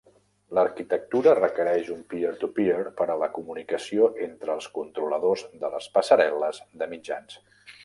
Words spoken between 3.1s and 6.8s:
a la comunicació entre els controladors de les passarel·les